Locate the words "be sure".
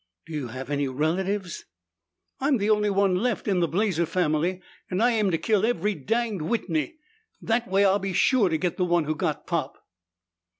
7.99-8.49